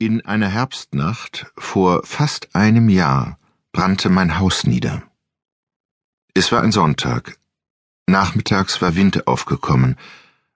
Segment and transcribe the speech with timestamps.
[0.00, 3.38] In einer Herbstnacht vor fast einem Jahr
[3.70, 5.04] brannte mein Haus nieder.
[6.34, 7.38] Es war ein Sonntag.
[8.08, 9.94] Nachmittags war Wind aufgekommen.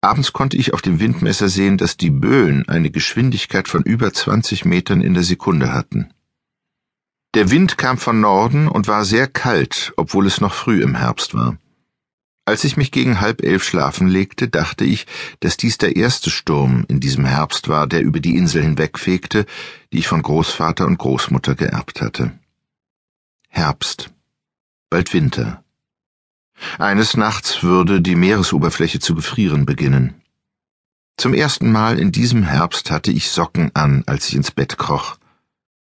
[0.00, 4.64] Abends konnte ich auf dem Windmesser sehen, dass die Böen eine Geschwindigkeit von über 20
[4.64, 6.12] Metern in der Sekunde hatten.
[7.34, 11.34] Der Wind kam von Norden und war sehr kalt, obwohl es noch früh im Herbst
[11.34, 11.56] war.
[12.44, 15.06] Als ich mich gegen halb elf schlafen legte, dachte ich,
[15.40, 19.46] dass dies der erste Sturm in diesem Herbst war, der über die Insel hinwegfegte,
[19.92, 22.32] die ich von Großvater und Großmutter geerbt hatte.
[23.48, 24.10] Herbst.
[24.88, 25.62] Bald Winter.
[26.78, 30.20] Eines Nachts würde die Meeresoberfläche zu gefrieren beginnen.
[31.16, 35.18] Zum ersten Mal in diesem Herbst hatte ich Socken an, als ich ins Bett kroch.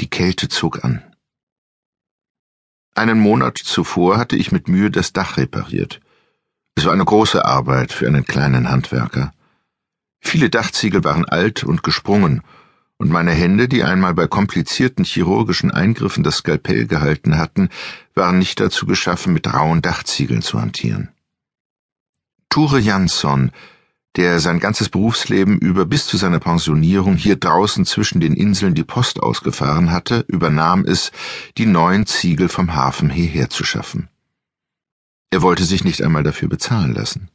[0.00, 1.02] Die Kälte zog an.
[2.94, 6.01] Einen Monat zuvor hatte ich mit Mühe das Dach repariert.
[6.74, 9.32] Es war eine große Arbeit für einen kleinen Handwerker.
[10.20, 12.42] Viele Dachziegel waren alt und gesprungen,
[13.02, 17.68] und meine Hände, die einmal bei komplizierten chirurgischen Eingriffen das Skalpell gehalten hatten,
[18.14, 21.08] waren nicht dazu geschaffen, mit rauen Dachziegeln zu hantieren.
[22.48, 23.50] Ture Jansson,
[24.14, 28.84] der sein ganzes Berufsleben über bis zu seiner Pensionierung hier draußen zwischen den Inseln die
[28.84, 31.10] Post ausgefahren hatte, übernahm es,
[31.58, 34.10] die neuen Ziegel vom Hafen hierher zu schaffen.
[35.32, 37.30] Er wollte sich nicht einmal dafür bezahlen lassen.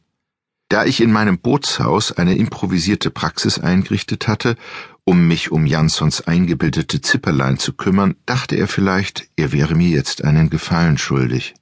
[0.69, 4.55] Da ich in meinem Bootshaus eine improvisierte Praxis eingerichtet hatte,
[5.03, 10.23] um mich um Jansons eingebildete Zipperlein zu kümmern, dachte er vielleicht, er wäre mir jetzt
[10.23, 11.55] einen Gefallen schuldig.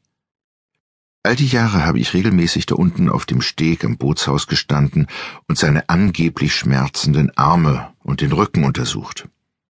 [1.24, 5.08] All die Jahre habe ich regelmäßig da unten auf dem Steg am Bootshaus gestanden
[5.48, 9.30] und seine angeblich schmerzenden Arme und den Rücken untersucht.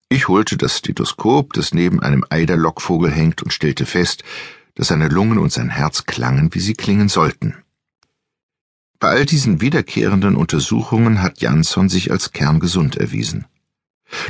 [0.10, 4.24] Ich holte das Stethoskop, das neben einem Eiderlockvogel hängt, und stellte fest,
[4.76, 7.56] dass seine Lungen und sein Herz klangen, wie sie klingen sollten.
[9.00, 13.46] Bei all diesen wiederkehrenden Untersuchungen hat Jansson sich als kerngesund erwiesen.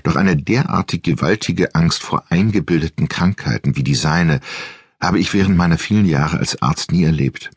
[0.04, 4.40] Doch eine derartig gewaltige Angst vor eingebildeten Krankheiten wie die seine
[5.02, 7.50] habe ich während meiner vielen Jahre als Arzt nie erlebt.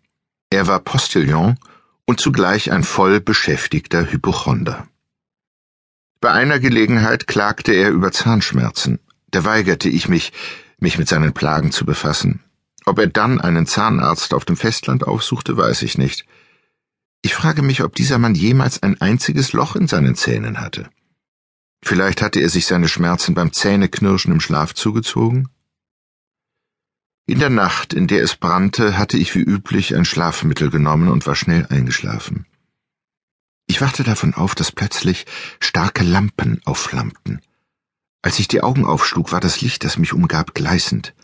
[0.51, 1.59] Er war Postillon
[2.07, 4.87] und zugleich ein voll beschäftigter Hypochonder.
[6.21, 8.99] Bei einer Gelegenheit klagte er über Zahnschmerzen.
[9.31, 10.33] Da weigerte ich mich,
[10.79, 12.44] mich mit seinen Plagen zu befassen.
[12.85, 16.27] Ob er dann einen Zahnarzt auf dem Festland aufsuchte, weiß ich nicht.
[17.23, 20.91] Ich frage mich, ob dieser Mann jemals ein einziges Loch in seinen Zähnen hatte.
[21.83, 25.49] Vielleicht hatte er sich seine Schmerzen beim Zähneknirschen im Schlaf zugezogen?
[27.27, 31.27] In der Nacht, in der es brannte, hatte ich wie üblich ein Schlafmittel genommen und
[31.27, 32.45] war schnell eingeschlafen.
[33.67, 35.25] Ich wachte davon auf, dass plötzlich
[35.59, 37.41] starke Lampen aufflammten.
[38.21, 41.15] Als ich die Augen aufschlug, war das Licht, das mich umgab, gleißend.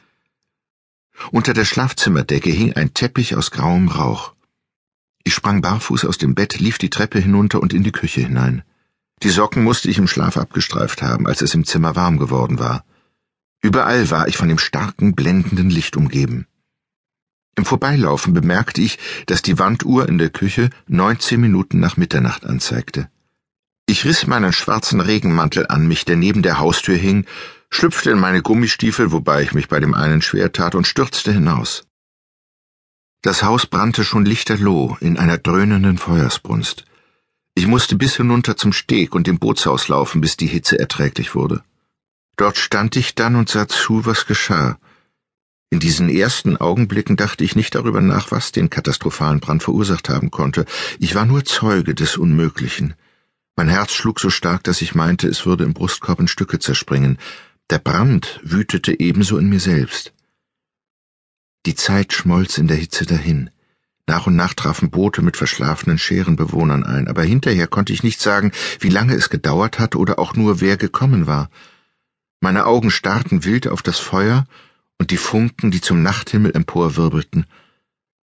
[1.30, 4.34] Unter der Schlafzimmerdecke hing ein Teppich aus grauem Rauch.
[5.22, 8.62] Ich sprang barfuß aus dem Bett, lief die Treppe hinunter und in die Küche hinein.
[9.22, 12.84] Die Socken musste ich im Schlaf abgestreift haben, als es im Zimmer warm geworden war.
[13.62, 16.46] Überall war ich von dem starken, blendenden Licht umgeben.
[17.56, 23.10] Im Vorbeilaufen bemerkte ich, dass die Wanduhr in der Küche neunzehn Minuten nach Mitternacht anzeigte.
[23.86, 27.26] Ich riss meinen schwarzen Regenmantel an mich, der neben der Haustür hing,
[27.70, 31.84] schlüpfte in meine Gummistiefel, wobei ich mich bei dem einen schwer tat, und stürzte hinaus.
[33.22, 36.84] Das Haus brannte schon lichterloh in einer dröhnenden Feuersbrunst.
[37.54, 41.62] Ich musste bis hinunter zum Steg und dem Bootshaus laufen, bis die Hitze erträglich wurde.
[42.36, 44.78] Dort stand ich dann und sah zu, was geschah.
[45.68, 50.30] In diesen ersten Augenblicken dachte ich nicht darüber nach, was den katastrophalen Brand verursacht haben
[50.30, 50.64] konnte.
[50.98, 52.94] Ich war nur Zeuge des Unmöglichen.
[53.56, 57.18] Mein Herz schlug so stark, dass ich meinte, es würde im Brustkorb in Stücke zerspringen.
[57.70, 60.12] Der Brand wütete ebenso in mir selbst.
[61.66, 63.50] Die Zeit schmolz in der Hitze dahin.
[64.08, 68.50] Nach und nach trafen Boote mit verschlafenen Scherenbewohnern ein, aber hinterher konnte ich nicht sagen,
[68.80, 71.48] wie lange es gedauert hat oder auch nur wer gekommen war.
[72.40, 74.46] Meine Augen starrten wild auf das Feuer
[74.98, 77.46] und die Funken, die zum Nachthimmel emporwirbelten.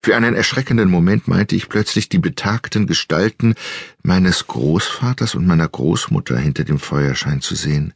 [0.02, 3.54] Für einen erschreckenden Moment meinte ich plötzlich die betagten Gestalten
[4.02, 7.94] meines Großvaters und meiner Großmutter hinter dem Feuerschein zu sehen.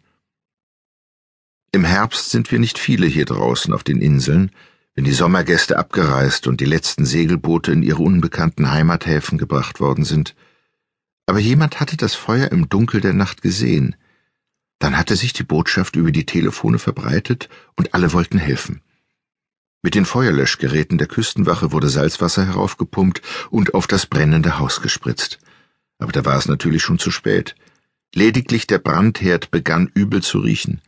[1.72, 4.50] Im Herbst sind wir nicht viele hier draußen auf den Inseln,
[4.94, 10.34] wenn die Sommergäste abgereist und die letzten Segelboote in ihre unbekannten Heimathäfen gebracht worden sind.
[11.26, 13.96] Aber jemand hatte das Feuer im Dunkel der Nacht gesehen.
[14.78, 18.80] Dann hatte sich die Botschaft über die Telefone verbreitet und alle wollten helfen.
[19.82, 25.38] Mit den Feuerlöschgeräten der Küstenwache wurde Salzwasser heraufgepumpt und auf das brennende Haus gespritzt.
[25.98, 27.54] Aber da war es natürlich schon zu spät.
[28.14, 30.80] Lediglich der Brandherd begann übel zu riechen.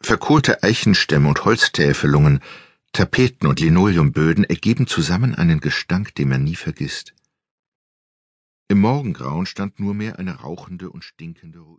[0.00, 2.40] Verkohlte Eichenstämme und Holztäfelungen,
[2.92, 7.14] Tapeten und Linoleumböden ergeben zusammen einen Gestank, den man nie vergisst.
[8.68, 11.66] Im Morgengrauen stand nur mehr eine rauchende und stinkende.